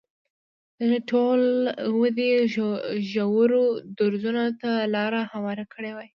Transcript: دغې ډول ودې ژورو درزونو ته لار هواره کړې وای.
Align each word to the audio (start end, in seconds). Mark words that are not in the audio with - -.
دغې 0.79 0.99
ډول 1.09 1.41
ودې 2.01 2.31
ژورو 3.09 3.63
درزونو 3.97 4.45
ته 4.61 4.71
لار 4.93 5.13
هواره 5.33 5.65
کړې 5.73 5.91
وای. 5.93 6.09